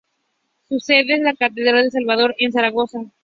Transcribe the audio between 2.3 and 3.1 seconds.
en Zaragoza.